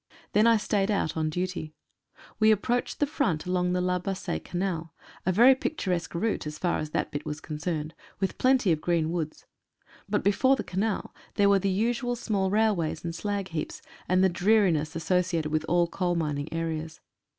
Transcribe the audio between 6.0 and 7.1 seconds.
route as far as